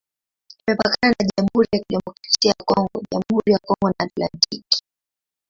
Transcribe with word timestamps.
Imepakana 0.67 1.15
na 1.19 1.25
Jamhuri 1.29 1.67
ya 1.73 1.79
Kidemokrasia 1.79 2.49
ya 2.49 2.63
Kongo, 2.65 3.03
Jamhuri 3.11 3.51
ya 3.51 3.59
Kongo 3.59 3.89
na 3.89 3.95
Atlantiki. 4.05 4.81